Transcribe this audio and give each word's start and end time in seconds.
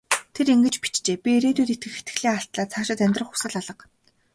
Тэр 0.35 0.47
ингэж 0.53 0.75
бичжээ: 0.83 1.15
"Би 1.23 1.29
ирээдүйд 1.37 1.69
итгэх 1.75 1.95
итгэлээ 2.01 2.33
алдлаа. 2.37 2.67
Цаашид 2.71 2.99
амьдрах 3.05 3.29
хүсэл 3.31 3.55
алга". 3.61 3.85